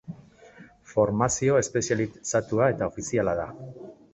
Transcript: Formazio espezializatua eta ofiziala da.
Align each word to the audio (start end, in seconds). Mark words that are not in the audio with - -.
Formazio 0.93 1.59
espezializatua 1.65 2.71
eta 2.77 2.91
ofiziala 2.93 3.37
da. 3.45 3.49